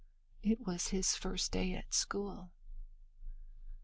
[0.41, 2.49] It was his first day at school.